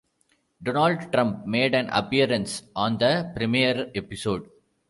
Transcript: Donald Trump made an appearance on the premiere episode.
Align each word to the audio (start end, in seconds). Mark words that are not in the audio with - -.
Donald 0.63 1.11
Trump 1.13 1.45
made 1.45 1.75
an 1.75 1.87
appearance 1.91 2.63
on 2.75 2.97
the 2.97 3.31
premiere 3.35 3.91
episode. 3.93 4.49